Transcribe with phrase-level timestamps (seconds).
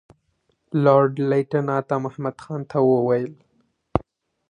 [0.83, 3.31] لارډ لیټن عطامحمد خان ته وویل.